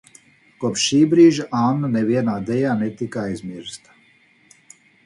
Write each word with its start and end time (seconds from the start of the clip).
Kopš 0.63 0.85
šī 0.91 1.01
brīža 1.11 1.45
Anna 1.59 1.91
nevienā 1.99 2.35
dejā 2.51 2.73
netika 2.81 3.25
aizmirsta. 3.29 3.97